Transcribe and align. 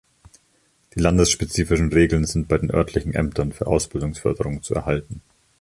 Die 0.95 0.99
landesspezifischen 0.99 1.93
Regeln 1.93 2.25
sind 2.25 2.47
bei 2.47 2.57
den 2.57 2.71
örtlichen 2.73 3.13
Ämtern 3.13 3.51
für 3.51 3.67
Ausbildungsförderung 3.67 4.63
zu 4.63 4.73
erhalten. 4.73 5.21